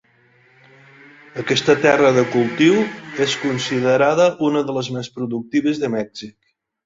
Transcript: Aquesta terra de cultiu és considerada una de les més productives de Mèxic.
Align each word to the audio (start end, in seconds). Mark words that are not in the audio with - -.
Aquesta 1.43 1.75
terra 1.83 2.07
de 2.15 2.23
cultiu 2.35 2.79
és 3.27 3.35
considerada 3.43 4.27
una 4.49 4.63
de 4.71 4.77
les 4.79 4.89
més 4.97 5.11
productives 5.19 5.83
de 5.85 5.93
Mèxic. 5.97 6.35